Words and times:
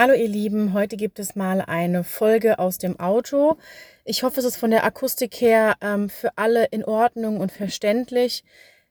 Hallo 0.00 0.14
ihr 0.14 0.28
Lieben, 0.28 0.74
heute 0.74 0.96
gibt 0.96 1.18
es 1.18 1.34
mal 1.34 1.60
eine 1.60 2.04
Folge 2.04 2.60
aus 2.60 2.78
dem 2.78 3.00
Auto. 3.00 3.56
Ich 4.04 4.22
hoffe, 4.22 4.38
es 4.38 4.46
ist 4.46 4.56
von 4.56 4.70
der 4.70 4.84
Akustik 4.84 5.40
her 5.40 5.74
ähm, 5.80 6.08
für 6.08 6.38
alle 6.38 6.66
in 6.66 6.84
Ordnung 6.84 7.40
und 7.40 7.50
verständlich. 7.50 8.44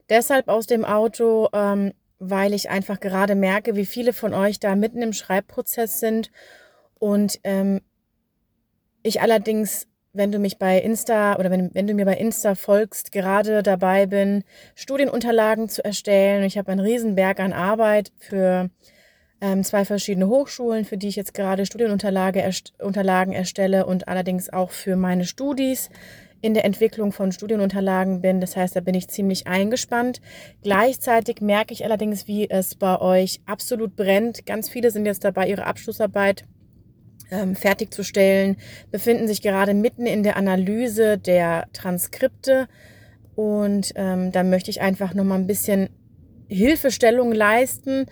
Deshalb 0.10 0.50
aus 0.50 0.68
dem 0.68 0.84
Auto, 0.84 1.48
ähm, 1.54 1.94
weil 2.20 2.54
ich 2.54 2.70
einfach 2.70 3.00
gerade 3.00 3.36
merke, 3.36 3.78
wie 3.78 3.86
viele 3.86 4.12
von 4.12 4.34
euch 4.34 4.60
da 4.60 4.76
mitten 4.76 5.02
im 5.02 5.14
Schreibprozess 5.14 6.02
sind 6.02 6.30
und 7.00 7.39
ähm, 7.46 7.80
ich 9.02 9.21
allerdings, 9.21 9.88
wenn 10.12 10.34
du 10.34 10.39
mich 10.39 10.60
bei 10.60 10.78
Insta 10.78 11.38
oder 11.39 11.50
wenn, 11.50 11.74
wenn 11.74 11.88
du 11.88 11.94
mir 11.94 12.04
bei 12.04 12.18
Insta 12.18 12.54
folgst, 12.54 13.14
gerade 13.14 13.64
dabei 13.64 14.08
bin, 14.08 14.44
Studienunterlagen 14.76 15.70
zu 15.70 15.86
erstellen. 15.86 16.44
Ich 16.44 16.58
habe 16.58 16.70
einen 16.70 16.82
Riesenberg 16.82 17.39
an 17.39 17.54
Arbeit 17.54 18.12
für 18.18 18.70
ähm, 19.40 19.64
zwei 19.64 19.86
verschiedene 19.86 20.28
Hochschulen, 20.28 20.86
für 20.86 20.98
die 20.98 21.08
ich 21.08 21.16
jetzt 21.16 21.34
gerade 21.34 21.66
Studienunterlagen 21.66 22.42
erst 22.42 22.74
erstelle 22.80 23.86
und 23.86 24.08
allerdings 24.08 24.52
auch 24.52 24.72
für 24.72 24.95
meine 24.95 25.26
Studis 25.26 25.90
in 26.41 26.54
der 26.54 26.66
Entwicklung 26.66 27.12
von 27.12 27.32
Studienunterlagen 27.32 28.22
bin. 28.22 28.42
Das 28.42 28.55
heißt, 28.55 28.76
da 28.76 28.80
bin 28.80 28.95
ich 28.95 29.08
ziemlich 29.08 29.48
eingespannt. 29.48 30.22
Gleichzeitig 30.62 31.42
merke 31.42 31.73
ich 31.73 31.84
allerdings, 31.84 32.28
wie 32.28 32.50
es 32.50 32.76
bei 32.76 33.00
euch 33.00 33.42
absolut 33.45 33.95
brennt. 33.95 34.45
Ganz 34.45 34.70
viele 34.70 34.92
sind 34.92 35.05
jetzt 35.05 35.23
dabei, 35.23 35.48
ihre 35.48 35.66
Abschlussarbeit 35.66 36.45
ähm, 37.31 37.56
fertigzustellen, 37.56 38.58
befinden 38.92 39.28
sich 39.28 39.42
gerade 39.42 39.73
mitten 39.73 40.06
in 40.06 40.23
der 40.23 40.38
Analyse 40.38 41.17
der 41.17 41.67
Transkripte. 41.73 42.67
Und 43.36 43.94
ähm, 43.95 44.31
da 44.31 44.44
möchte 44.44 44.72
ich 44.72 44.81
einfach 44.81 45.14
nochmal 45.14 45.40
ein 45.40 45.48
bisschen 45.48 45.90
Hilfestellung 46.48 47.31
leisten, 47.31 48.06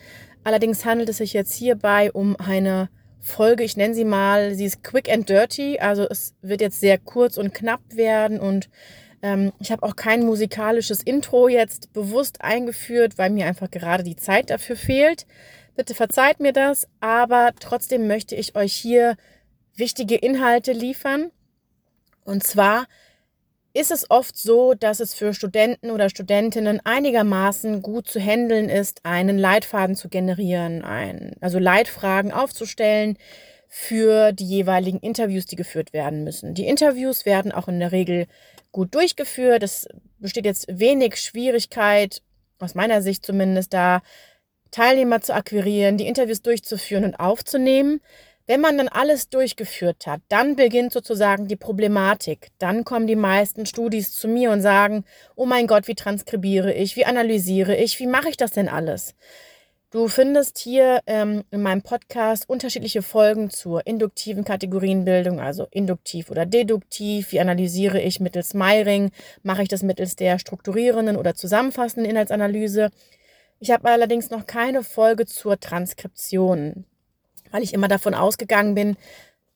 Allerdings 0.45 0.85
handelt 0.85 1.09
es 1.09 1.17
sich 1.17 1.33
jetzt 1.33 1.53
hierbei 1.53 2.11
um 2.11 2.35
eine 2.35 2.89
Folge, 3.19 3.63
ich 3.63 3.77
nenne 3.77 3.95
sie 3.95 4.05
mal, 4.05 4.53
sie 4.53 4.65
ist 4.65 4.83
quick 4.83 5.11
and 5.11 5.27
dirty, 5.27 5.79
also 5.79 6.07
es 6.07 6.35
wird 6.43 6.61
jetzt 6.61 6.79
sehr 6.79 6.99
kurz 6.99 7.37
und 7.37 7.55
knapp 7.55 7.81
werden 7.89 8.39
und 8.39 8.69
ähm, 9.23 9.53
ich 9.59 9.71
habe 9.71 9.81
auch 9.81 9.95
kein 9.95 10.23
musikalisches 10.23 11.01
Intro 11.01 11.47
jetzt 11.47 11.91
bewusst 11.93 12.43
eingeführt, 12.43 13.17
weil 13.17 13.31
mir 13.31 13.47
einfach 13.47 13.71
gerade 13.71 14.03
die 14.03 14.17
Zeit 14.17 14.51
dafür 14.51 14.75
fehlt. 14.75 15.25
Bitte 15.75 15.95
verzeiht 15.95 16.39
mir 16.39 16.53
das, 16.53 16.87
aber 16.99 17.53
trotzdem 17.59 18.05
möchte 18.05 18.35
ich 18.35 18.55
euch 18.55 18.73
hier 18.73 19.17
wichtige 19.75 20.15
Inhalte 20.15 20.73
liefern. 20.73 21.31
Und 22.23 22.43
zwar 22.43 22.85
ist 23.75 23.91
es 23.91 24.09
oft 24.09 24.37
so, 24.37 24.73
dass 24.73 25.01
es 25.01 25.13
für 25.13 25.33
Studenten 25.33 25.91
oder 25.91 26.09
Studentinnen 26.09 26.79
einigermaßen 26.85 27.81
gut 27.81 28.07
zu 28.07 28.21
handeln 28.21 28.69
ist, 28.69 29.01
einen 29.03 29.37
Leitfaden 29.37 29.97
zu 29.97 30.07
generieren, 30.07 30.81
ein, 30.81 31.35
also 31.41 31.59
Leitfragen 31.59 32.31
aufzustellen 32.31 33.17
für 33.67 34.31
die 34.31 34.47
jeweiligen 34.47 34.99
Interviews, 34.99 35.45
die 35.45 35.57
geführt 35.57 35.91
werden 35.91 36.23
müssen. 36.23 36.53
Die 36.53 36.67
Interviews 36.67 37.25
werden 37.25 37.51
auch 37.51 37.67
in 37.67 37.81
der 37.81 37.91
Regel 37.91 38.27
gut 38.71 38.95
durchgeführt. 38.95 39.61
Es 39.61 39.89
besteht 40.19 40.45
jetzt 40.45 40.67
wenig 40.69 41.17
Schwierigkeit, 41.17 42.21
aus 42.59 42.75
meiner 42.75 43.01
Sicht 43.01 43.25
zumindest, 43.25 43.73
da 43.73 44.01
Teilnehmer 44.71 45.19
zu 45.19 45.35
akquirieren, 45.35 45.97
die 45.97 46.07
Interviews 46.07 46.41
durchzuführen 46.41 47.03
und 47.03 47.15
aufzunehmen. 47.15 47.99
Wenn 48.47 48.61
man 48.61 48.77
dann 48.77 48.89
alles 48.89 49.29
durchgeführt 49.29 50.05
hat, 50.05 50.21
dann 50.29 50.55
beginnt 50.55 50.93
sozusagen 50.93 51.47
die 51.47 51.55
Problematik. 51.55 52.51
Dann 52.59 52.83
kommen 52.83 53.07
die 53.07 53.15
meisten 53.15 53.65
Studis 53.65 54.15
zu 54.15 54.27
mir 54.27 54.51
und 54.51 54.61
sagen, 54.61 55.03
oh 55.35 55.47
mein 55.47 55.65
Gott, 55.65 55.87
wie 55.87 55.95
transkribiere 55.95 56.71
ich, 56.71 56.95
wie 56.95 57.05
analysiere 57.05 57.75
ich, 57.75 57.99
wie 57.99 58.05
mache 58.05 58.29
ich 58.29 58.37
das 58.37 58.51
denn 58.51 58.69
alles? 58.69 59.15
Du 59.89 60.09
findest 60.09 60.59
hier 60.59 60.99
ähm, 61.07 61.43
in 61.49 61.63
meinem 61.63 61.81
Podcast 61.81 62.47
unterschiedliche 62.47 63.01
Folgen 63.01 63.49
zur 63.49 63.87
induktiven 63.87 64.43
Kategorienbildung, 64.43 65.39
also 65.39 65.65
induktiv 65.71 66.29
oder 66.29 66.45
deduktiv. 66.45 67.31
Wie 67.31 67.39
analysiere 67.39 67.99
ich 67.99 68.19
mittels 68.19 68.53
Meiring? 68.53 69.09
Mache 69.41 69.63
ich 69.63 69.69
das 69.69 69.81
mittels 69.81 70.15
der 70.15 70.37
strukturierenden 70.37 71.15
oder 71.15 71.33
zusammenfassenden 71.33 72.11
Inhaltsanalyse? 72.11 72.91
Ich 73.59 73.71
habe 73.71 73.89
allerdings 73.89 74.29
noch 74.29 74.45
keine 74.45 74.83
Folge 74.83 75.25
zur 75.25 75.59
Transkription 75.59 76.85
weil 77.51 77.63
ich 77.63 77.73
immer 77.73 77.87
davon 77.87 78.13
ausgegangen 78.13 78.75
bin, 78.75 78.97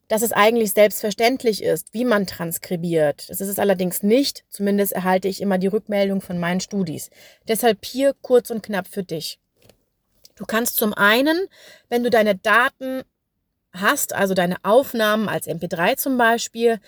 dass 0.10 0.24
es 0.24 0.32
eigentlich 0.32 0.72
selbstverständlich 0.72 1.64
ist, 1.64 1.94
wie 1.94 2.04
man 2.04 2.26
transkribiert. 2.26 3.30
Das 3.30 3.42
ist 3.42 3.48
es 3.48 3.60
allerdings 3.60 4.02
nicht. 4.02 4.44
Zumindest 4.50 4.92
erhalte 4.92 5.28
ich 5.28 5.40
immer 5.40 5.60
die 5.60 5.68
Rückmeldung 5.68 6.20
von 6.22 6.40
meinen 6.40 6.60
Studis. 6.60 7.12
Deshalb 7.48 7.86
hier 7.86 8.16
kurz 8.22 8.50
und 8.50 8.64
knapp 8.64 8.88
für 8.88 9.04
dich. 9.04 9.40
Du 10.36 10.46
kannst 10.46 10.78
zum 10.78 10.94
einen, 10.96 11.38
wenn 11.90 12.04
du 12.04 12.10
deine 12.10 12.36
Daten 12.36 13.04
hast, 13.72 14.14
also 14.14 14.34
deine 14.34 14.58
Aufnahmen 14.64 15.30
als 15.30 15.48
MP3 15.48 15.98
zum 15.98 16.18
Beispiel, 16.18 16.80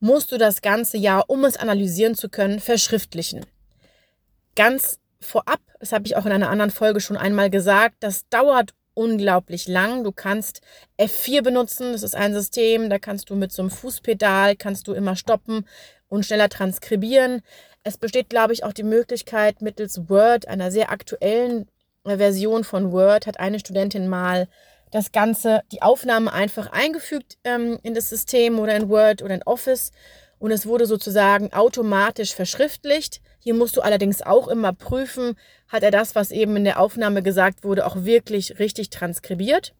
musst 0.00 0.32
du 0.32 0.38
das 0.38 0.60
ganze 0.60 0.96
Jahr, 0.96 1.24
um 1.28 1.44
es 1.44 1.56
analysieren 1.56 2.16
zu 2.16 2.28
können, 2.28 2.58
verschriftlichen. 2.58 3.46
Ganz 4.56 4.98
vorab, 5.20 5.60
das 5.78 5.92
habe 5.92 6.06
ich 6.06 6.16
auch 6.16 6.26
in 6.26 6.32
einer 6.32 6.50
anderen 6.50 6.70
Folge 6.72 7.00
schon 7.00 7.16
einmal 7.16 7.50
gesagt, 7.50 7.96
das 8.00 8.28
dauert 8.28 8.74
unglaublich 8.94 9.68
lang. 9.68 10.04
Du 10.04 10.12
kannst 10.12 10.60
F4 10.98 11.42
benutzen, 11.42 11.92
das 11.92 12.02
ist 12.02 12.14
ein 12.14 12.32
System, 12.32 12.88
da 12.88 12.98
kannst 12.98 13.30
du 13.30 13.36
mit 13.36 13.52
so 13.52 13.62
einem 13.62 13.70
Fußpedal, 13.70 14.56
kannst 14.56 14.88
du 14.88 14.92
immer 14.92 15.16
stoppen 15.16 15.66
und 16.08 16.24
schneller 16.24 16.48
transkribieren. 16.48 17.42
Es 17.82 17.98
besteht, 17.98 18.30
glaube 18.30 18.52
ich, 18.52 18.64
auch 18.64 18.72
die 18.72 18.82
Möglichkeit, 18.82 19.60
mittels 19.60 20.08
Word, 20.08 20.48
einer 20.48 20.70
sehr 20.70 20.90
aktuellen 20.90 21.68
Version 22.04 22.64
von 22.64 22.92
Word, 22.92 23.26
hat 23.26 23.40
eine 23.40 23.58
Studentin 23.58 24.08
mal 24.08 24.48
das 24.90 25.10
Ganze, 25.10 25.62
die 25.72 25.82
Aufnahme 25.82 26.32
einfach 26.32 26.70
eingefügt 26.70 27.36
ähm, 27.44 27.78
in 27.82 27.94
das 27.94 28.08
System 28.08 28.58
oder 28.60 28.76
in 28.76 28.88
Word 28.88 29.22
oder 29.22 29.34
in 29.34 29.42
Office 29.42 29.90
und 30.38 30.50
es 30.50 30.66
wurde 30.66 30.86
sozusagen 30.86 31.52
automatisch 31.52 32.34
verschriftlicht. 32.34 33.20
Hier 33.38 33.54
musst 33.54 33.76
du 33.76 33.80
allerdings 33.80 34.22
auch 34.22 34.48
immer 34.48 34.72
prüfen, 34.72 35.36
hat 35.68 35.82
er 35.82 35.90
das, 35.90 36.14
was 36.14 36.30
eben 36.30 36.56
in 36.56 36.64
der 36.64 36.80
Aufnahme 36.80 37.22
gesagt 37.22 37.64
wurde, 37.64 37.86
auch 37.86 38.04
wirklich 38.04 38.58
richtig 38.58 38.90
transkribiert. 38.90 39.74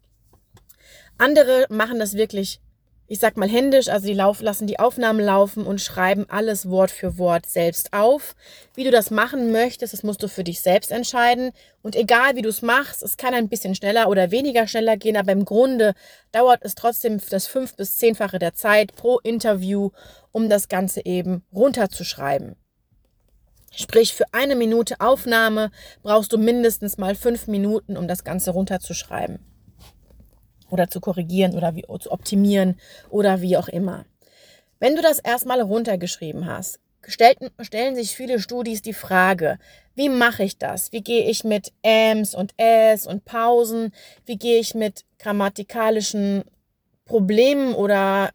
Andere 1.19 1.67
machen 1.69 1.99
das 1.99 2.15
wirklich, 2.15 2.61
ich 3.07 3.19
sag 3.19 3.37
mal 3.37 3.49
händisch, 3.49 3.89
also 3.89 4.07
die 4.07 4.15
lauf, 4.15 4.41
lassen 4.41 4.67
die 4.67 4.79
Aufnahmen 4.79 5.21
laufen 5.21 5.67
und 5.67 5.81
schreiben 5.81 6.25
alles 6.29 6.71
Wort 6.71 6.91
für 6.91 7.19
Wort 7.19 7.45
selbst 7.47 7.93
auf. 7.93 8.35
Wie 8.75 8.85
du 8.85 8.91
das 8.91 9.11
machen 9.11 9.53
möchtest, 9.53 9.93
das 9.93 10.03
musst 10.03 10.23
du 10.23 10.29
für 10.29 10.43
dich 10.43 10.63
selbst 10.63 10.91
entscheiden. 10.91 11.53
Und 11.83 11.97
egal 11.97 12.35
wie 12.35 12.43
du 12.43 12.49
es 12.49 12.63
machst, 12.63 13.03
es 13.03 13.19
kann 13.19 13.35
ein 13.35 13.51
bisschen 13.51 13.75
schneller 13.75 14.09
oder 14.09 14.31
weniger 14.31 14.67
schneller 14.67 14.97
gehen, 14.97 15.19
aber 15.19 15.33
im 15.33 15.45
Grunde 15.45 15.93
dauert 16.33 16.65
es 16.65 16.75
trotzdem 16.75 17.21
das 17.29 17.47
fünf- 17.47 17.77
bis 17.77 17.97
zehnfache 17.97 18.39
der 18.39 18.55
Zeit 18.55 18.95
pro 18.97 19.19
Interview, 19.19 19.91
um 20.33 20.49
das 20.49 20.69
Ganze 20.69 21.05
eben 21.05 21.45
runterzuschreiben. 21.55 22.57
Sprich, 23.77 24.15
für 24.15 24.25
eine 24.33 24.55
Minute 24.55 25.01
Aufnahme 25.01 25.71
brauchst 26.03 26.33
du 26.33 26.39
mindestens 26.39 26.97
mal 26.97 27.15
fünf 27.15 27.49
Minuten, 27.49 27.97
um 27.97 28.09
das 28.09 28.25
Ganze 28.25 28.53
runterzuschreiben. 28.53 29.54
Oder 30.75 30.89
zu 30.89 31.01
korrigieren 31.01 31.55
oder 31.55 31.77
wie, 31.77 31.85
zu 32.01 32.11
optimieren 32.11 32.81
oder 33.09 33.41
wie 33.41 33.57
auch 33.57 33.69
immer. 33.69 34.07
Wenn 34.81 34.97
du 34.97 35.03
das 35.03 35.21
erstmal 35.21 35.61
runtergeschrieben 35.61 36.47
hast, 36.47 36.81
stellten, 37.07 37.51
stellen 37.61 37.95
sich 37.95 38.17
viele 38.17 38.41
Studis 38.41 38.83
die 38.83 38.93
Frage, 38.93 39.61
wie 39.95 40.09
mache 40.09 40.43
ich 40.43 40.59
das? 40.59 40.91
Wie 40.91 41.03
gehe 41.03 41.31
ich 41.31 41.45
mit 41.45 41.73
Ms 41.85 42.35
und 42.35 42.55
S 42.57 43.07
und 43.07 43.25
Pausen? 43.25 43.95
Wie 44.27 44.37
gehe 44.37 44.59
ich 44.59 44.75
mit 44.75 45.05
grammatikalischen 45.21 46.43
Problemen 47.05 47.77
oder 47.77 48.31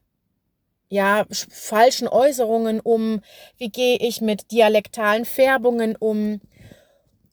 ja, 0.88 1.26
falschen 1.30 2.08
Äußerungen 2.08 2.80
um? 2.80 3.20
Wie 3.58 3.70
gehe 3.70 3.98
ich 3.98 4.22
mit 4.22 4.50
dialektalen 4.52 5.26
Färbungen 5.26 5.98
um? 5.98 6.40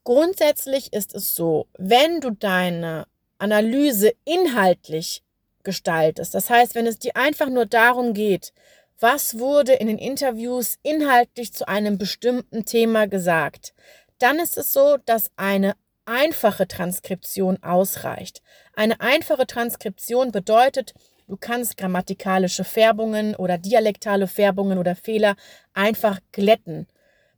Grundsätzlich 0.03 0.93
ist 0.93 1.15
es 1.15 1.37
so, 1.37 1.69
wenn 1.79 2.21
du 2.21 2.31
deine 2.31 3.07
Analyse 3.39 4.13
inhaltlich 4.25 5.23
gestaltest, 5.63 6.35
das 6.35 6.49
heißt, 6.49 6.75
wenn 6.75 6.87
es 6.87 6.99
dir 6.99 7.17
einfach 7.17 7.49
nur 7.49 7.67
darum 7.67 8.15
geht, 8.15 8.53
was 8.99 9.39
wurde 9.39 9.75
in 9.75 9.89
den 9.89 9.99
Interviews 9.99 10.79
inhaltlich 10.83 11.53
zu 11.53 11.69
einem 11.69 11.99
bestimmten 11.99 12.65
Thema 12.65 13.07
gesagt, 13.07 13.75
dann 14.19 14.39
ist 14.39 14.57
es 14.57 14.73
so, 14.73 14.97
dass 15.05 15.31
eine 15.37 15.75
einfache 16.07 16.67
Transkription 16.67 17.63
ausreicht. 17.63 18.43
Eine 18.75 19.01
einfache 19.01 19.47
Transkription 19.47 20.31
bedeutet, 20.31 20.95
Du 21.29 21.37
kannst 21.37 21.77
grammatikalische 21.77 22.63
Färbungen 22.63 23.35
oder 23.35 23.59
dialektale 23.59 24.29
Färbungen 24.29 24.79
oder 24.79 24.95
Fehler 24.95 25.35
einfach 25.75 26.21
glätten. 26.31 26.87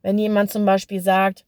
Wenn 0.03 0.19
jemand 0.19 0.51
zum 0.51 0.63
Beispiel 0.63 1.01
sagt, 1.01 1.43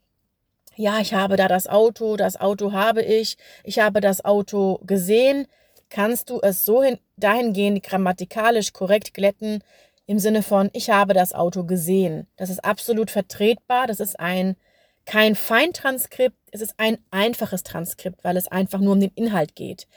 ja, 0.81 0.99
ich 0.99 1.13
habe 1.13 1.35
da 1.37 1.47
das 1.47 1.67
Auto, 1.67 2.17
das 2.17 2.39
Auto 2.41 2.71
habe 2.71 3.03
ich, 3.03 3.37
ich 3.63 3.79
habe 3.79 4.01
das 4.01 4.25
Auto 4.25 4.79
gesehen, 4.83 5.47
kannst 5.89 6.29
du 6.29 6.39
es 6.41 6.65
so 6.65 6.81
hin, 6.81 6.97
dahingehend 7.17 7.83
grammatikalisch 7.83 8.73
korrekt 8.73 9.13
glätten 9.13 9.63
im 10.07 10.17
Sinne 10.17 10.41
von, 10.41 10.71
ich 10.73 10.89
habe 10.89 11.13
das 11.13 11.33
Auto 11.33 11.65
gesehen. 11.65 12.27
Das 12.35 12.49
ist 12.49 12.65
absolut 12.65 13.11
vertretbar, 13.11 13.85
das 13.85 13.99
ist 13.99 14.19
ein 14.19 14.55
kein 15.05 15.35
Feintranskript, 15.35 16.37
es 16.51 16.61
ist 16.61 16.73
ein 16.77 16.97
einfaches 17.11 17.63
Transkript, 17.63 18.23
weil 18.23 18.37
es 18.37 18.47
einfach 18.47 18.79
nur 18.79 18.93
um 18.93 18.99
den 18.99 19.11
Inhalt 19.15 19.55
geht. 19.55 19.87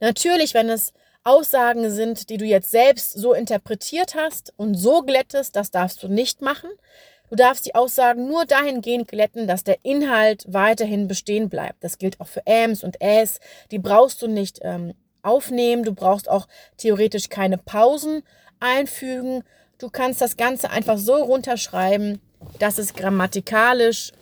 Natürlich, 0.00 0.54
wenn 0.54 0.68
es 0.68 0.92
Aussagen 1.22 1.90
sind, 1.90 2.28
die 2.28 2.36
du 2.36 2.44
jetzt 2.44 2.70
selbst 2.70 3.12
so 3.12 3.32
interpretiert 3.32 4.14
hast 4.14 4.52
und 4.56 4.74
so 4.74 5.02
glättest, 5.02 5.56
das 5.56 5.70
darfst 5.70 6.02
du 6.02 6.08
nicht 6.08 6.42
machen. 6.42 6.70
Du 7.30 7.36
darfst 7.36 7.66
die 7.66 7.74
Aussagen 7.74 8.28
nur 8.28 8.44
dahingehend 8.44 9.08
glätten, 9.08 9.46
dass 9.46 9.64
der 9.64 9.78
Inhalt 9.82 10.44
weiterhin 10.48 11.08
bestehen 11.08 11.48
bleibt. 11.48 11.82
Das 11.82 11.98
gilt 11.98 12.20
auch 12.20 12.28
für 12.28 12.46
Ams 12.46 12.84
und 12.84 13.00
Äs. 13.00 13.40
Die 13.70 13.78
brauchst 13.78 14.22
du 14.22 14.28
nicht 14.28 14.60
ähm, 14.62 14.94
aufnehmen. 15.22 15.84
Du 15.84 15.94
brauchst 15.94 16.28
auch 16.28 16.46
theoretisch 16.76 17.30
keine 17.30 17.58
Pausen 17.58 18.22
einfügen. 18.60 19.42
Du 19.78 19.90
kannst 19.90 20.20
das 20.20 20.36
Ganze 20.36 20.70
einfach 20.70 20.98
so 20.98 21.14
runterschreiben, 21.14 22.20
dass 22.58 22.78
es 22.78 22.94
grammatikalisch 22.94 24.12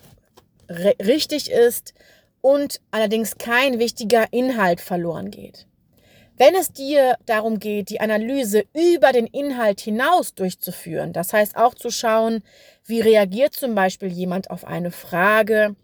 richtig 0.69 1.51
ist 1.51 1.95
und 2.41 2.81
allerdings 2.91 3.37
kein 3.37 3.79
wichtiger 3.79 4.33
Inhalt 4.33 4.81
verloren 4.81 5.31
geht. 5.31 5.67
Wenn 6.39 6.55
es 6.55 6.73
dir 6.73 7.17
darum 7.27 7.59
geht, 7.59 7.91
die 7.91 8.01
Analyse 8.01 8.65
über 8.75 9.13
den 9.13 9.27
Inhalt 9.27 9.81
hinaus 9.81 10.35
durchzuführen, 10.35 11.13
das 11.13 11.33
heißt 11.33 11.57
auch 11.57 11.75
zu 11.75 11.91
schauen, 11.91 12.43
wie 12.85 13.01
reagiert 13.01 13.55
zum 13.55 13.75
Beispiel 13.75 14.09
jemand 14.09 14.51
auf 14.51 14.65
eine 14.65 14.91
Frage, 14.91 15.77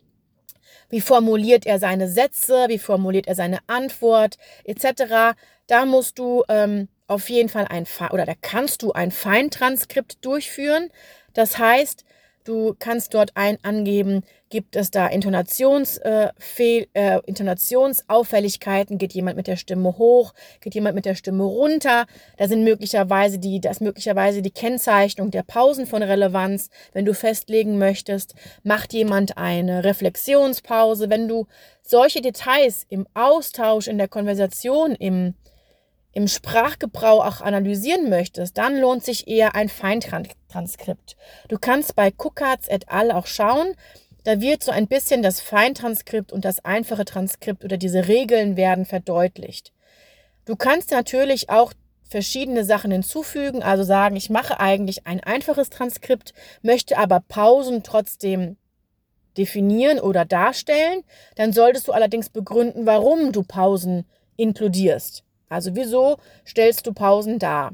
wie 0.88 1.00
formuliert 1.00 1.66
er 1.66 1.78
seine 1.78 2.08
Sätze, 2.08 2.66
wie 2.68 2.78
formuliert 2.78 3.28
er 3.28 3.34
seine 3.34 3.58
Antwort 3.66 4.38
etc., 4.64 5.36
da 5.66 5.84
musst 5.84 6.18
du 6.18 6.44
ähm, 6.48 6.88
auf 7.08 7.28
jeden 7.28 7.50
Fall 7.50 7.66
ein 7.68 7.86
oder 8.10 8.24
da 8.24 8.32
kannst 8.40 8.82
du 8.82 8.92
ein 8.92 9.10
Feintranskript 9.10 10.24
durchführen. 10.24 10.90
Das 11.34 11.58
heißt, 11.58 12.04
Du 12.48 12.74
kannst 12.78 13.12
dort 13.12 13.32
ein 13.34 13.58
angeben, 13.62 14.22
gibt 14.48 14.74
es 14.74 14.90
da 14.90 15.06
Intonations, 15.06 15.98
äh, 15.98 16.28
äh, 16.94 17.20
Intonationsauffälligkeiten, 17.26 18.96
geht 18.96 19.12
jemand 19.12 19.36
mit 19.36 19.46
der 19.46 19.56
Stimme 19.56 19.98
hoch, 19.98 20.32
geht 20.62 20.74
jemand 20.74 20.94
mit 20.94 21.04
der 21.04 21.14
Stimme 21.14 21.44
runter. 21.44 22.06
Da 22.38 22.48
sind 22.48 22.64
möglicherweise 22.64 23.38
die, 23.38 23.60
das 23.60 23.82
möglicherweise 23.82 24.40
die 24.40 24.50
Kennzeichnung 24.50 25.30
der 25.30 25.42
Pausen 25.42 25.84
von 25.84 26.02
Relevanz, 26.02 26.70
wenn 26.94 27.04
du 27.04 27.12
festlegen 27.12 27.76
möchtest, 27.76 28.34
macht 28.62 28.94
jemand 28.94 29.36
eine 29.36 29.84
Reflexionspause. 29.84 31.10
Wenn 31.10 31.28
du 31.28 31.48
solche 31.82 32.22
Details 32.22 32.86
im 32.88 33.06
Austausch, 33.12 33.88
in 33.88 33.98
der 33.98 34.08
Konversation, 34.08 34.94
im 34.94 35.34
im 36.12 36.28
Sprachgebrauch 36.28 37.24
auch 37.24 37.40
analysieren 37.40 38.08
möchtest, 38.08 38.58
dann 38.58 38.78
lohnt 38.80 39.04
sich 39.04 39.28
eher 39.28 39.54
ein 39.54 39.68
Feintranskript. 39.68 41.16
Du 41.48 41.58
kannst 41.58 41.94
bei 41.94 42.10
Cookarts 42.10 42.68
et 42.68 42.88
al. 42.88 43.12
auch 43.12 43.26
schauen, 43.26 43.74
da 44.24 44.40
wird 44.40 44.62
so 44.62 44.72
ein 44.72 44.88
bisschen 44.88 45.22
das 45.22 45.40
Feintranskript 45.40 46.32
und 46.32 46.44
das 46.44 46.64
einfache 46.64 47.04
Transkript 47.04 47.64
oder 47.64 47.76
diese 47.76 48.08
Regeln 48.08 48.56
werden 48.56 48.84
verdeutlicht. 48.84 49.72
Du 50.44 50.56
kannst 50.56 50.90
natürlich 50.90 51.50
auch 51.50 51.72
verschiedene 52.08 52.64
Sachen 52.64 52.90
hinzufügen, 52.90 53.62
also 53.62 53.84
sagen, 53.84 54.16
ich 54.16 54.30
mache 54.30 54.60
eigentlich 54.60 55.06
ein 55.06 55.20
einfaches 55.20 55.70
Transkript, 55.70 56.32
möchte 56.62 56.96
aber 56.96 57.20
Pausen 57.20 57.82
trotzdem 57.82 58.56
definieren 59.36 60.00
oder 60.00 60.24
darstellen. 60.24 61.04
Dann 61.36 61.52
solltest 61.52 61.86
du 61.88 61.92
allerdings 61.92 62.28
begründen, 62.28 62.86
warum 62.86 63.32
du 63.32 63.42
Pausen 63.42 64.04
inkludierst. 64.36 65.22
Also 65.48 65.74
wieso 65.74 66.18
stellst 66.46 66.86
du 66.86 66.92
Pausen 66.92 67.38
dar? 67.38 67.72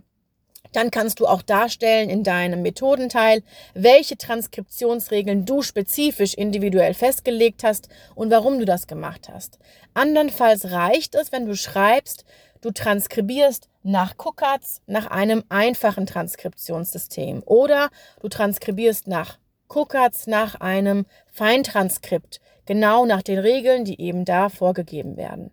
Dann 0.75 0.91
kannst 0.91 1.21
du 1.21 1.27
auch 1.27 1.43
darstellen 1.43 2.11
in 2.11 2.25
deinem 2.25 2.63
Methodenteil, 2.63 3.43
welche 3.75 4.19
Transkriptionsregeln 4.19 5.45
du 5.45 5.63
spezifisch 5.63 6.35
individuell 6.35 6.95
festgelegt 6.95 7.63
hast 7.63 7.89
und 8.17 8.31
warum 8.31 8.59
du 8.59 8.65
das 8.65 8.89
gemacht 8.89 9.31
hast. 9.33 9.59
Andernfalls 9.95 10.73
reicht 10.73 11.15
es, 11.15 11.31
wenn 11.31 11.47
du 11.47 11.55
schreibst, 11.55 12.25
du 12.61 12.73
transkribierst 12.73 13.69
nach 13.85 14.15
Cookats 14.19 14.83
nach 14.87 15.07
einem 15.07 15.45
einfachen 15.49 16.07
Transkriptionssystem 16.07 17.43
oder 17.47 17.91
du 18.21 18.29
transkribierst 18.29 19.07
nach 19.07 19.39
Cookats 19.69 20.27
nach 20.27 20.57
einem 20.57 21.07
Feintranskript, 21.33 22.41
genau 22.67 23.07
nach 23.07 23.23
den 23.23 23.39
Regeln, 23.39 23.85
die 23.85 24.01
eben 24.01 24.25
da 24.25 24.49
vorgegeben 24.49 25.17
werden. 25.17 25.53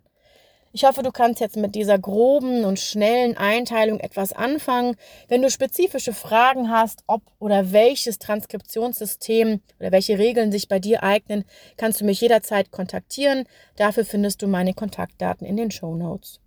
Ich 0.74 0.84
hoffe, 0.84 1.02
du 1.02 1.12
kannst 1.12 1.40
jetzt 1.40 1.58
mit 1.58 1.74
dieser 1.74 1.98
groben 1.98 2.64
und 2.64 2.78
schnellen 2.78 3.36
Einteilung 3.36 4.00
etwas 4.00 4.32
anfangen. 4.32 4.96
Wenn 5.28 5.42
du 5.42 5.50
spezifische 5.50 6.14
Fragen 6.14 6.70
hast, 6.70 7.04
ob 7.06 7.20
oder 7.38 7.72
welches 7.72 8.18
Transkriptionssystem 8.18 9.60
oder 9.78 9.92
welche 9.92 10.18
Regeln 10.18 10.50
sich 10.50 10.68
bei 10.68 10.78
dir 10.78 11.02
eignen, 11.02 11.44
kannst 11.76 12.00
du 12.00 12.06
mich 12.06 12.22
jederzeit 12.22 12.70
kontaktieren. 12.70 13.44
Dafür 13.76 14.06
findest 14.06 14.40
du 14.40 14.48
meine 14.48 14.72
Kontaktdaten 14.72 15.46
in 15.46 15.58
den 15.58 15.70
Show 15.70 15.94
Notes. 15.94 16.41